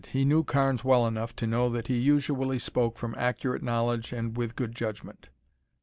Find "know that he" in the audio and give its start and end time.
1.45-1.99